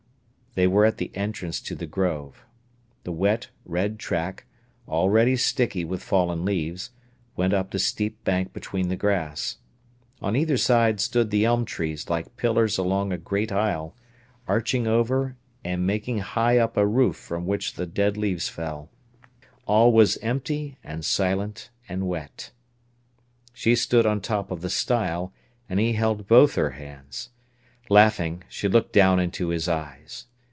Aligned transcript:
They 0.53 0.67
were 0.67 0.83
at 0.83 0.97
the 0.97 1.09
entrance 1.15 1.61
to 1.61 1.75
the 1.75 1.85
Grove. 1.85 2.43
The 3.05 3.13
wet, 3.13 3.47
red 3.63 3.97
track, 3.97 4.47
already 4.85 5.37
sticky 5.37 5.85
with 5.85 6.03
fallen 6.03 6.43
leaves, 6.43 6.89
went 7.37 7.53
up 7.53 7.71
the 7.71 7.79
steep 7.79 8.21
bank 8.25 8.51
between 8.51 8.89
the 8.89 8.97
grass. 8.97 9.59
On 10.21 10.35
either 10.35 10.57
side 10.57 10.99
stood 10.99 11.29
the 11.29 11.45
elm 11.45 11.63
trees 11.63 12.09
like 12.09 12.35
pillars 12.35 12.77
along 12.77 13.13
a 13.13 13.17
great 13.17 13.49
aisle, 13.49 13.95
arching 14.45 14.87
over 14.87 15.37
and 15.63 15.87
making 15.87 16.17
high 16.19 16.57
up 16.57 16.75
a 16.75 16.85
roof 16.85 17.15
from 17.15 17.45
which 17.45 17.75
the 17.75 17.85
dead 17.85 18.17
leaves 18.17 18.49
fell. 18.49 18.89
All 19.65 19.93
was 19.93 20.17
empty 20.17 20.75
and 20.83 21.05
silent 21.05 21.69
and 21.87 22.09
wet. 22.09 22.51
She 23.53 23.73
stood 23.73 24.05
on 24.05 24.19
top 24.19 24.51
of 24.51 24.59
the 24.59 24.69
stile, 24.69 25.31
and 25.69 25.79
he 25.79 25.93
held 25.93 26.27
both 26.27 26.55
her 26.55 26.71
hands. 26.71 27.29
Laughing, 27.87 28.43
she 28.49 28.67
looked 28.67 28.91
down 28.91 29.17
into 29.17 29.47
his 29.47 29.69
eyes. 29.69 30.25